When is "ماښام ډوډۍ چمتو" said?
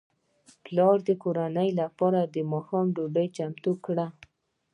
2.51-3.71